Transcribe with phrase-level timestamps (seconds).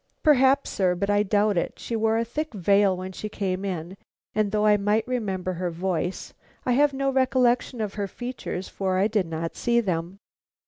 [0.23, 1.77] "Perhaps, sir; but I doubt it.
[1.77, 3.97] She wore a thick veil when she came in,
[4.33, 6.33] and though I might remember her voice,
[6.65, 10.17] I have no recollection of her features for I did not see them."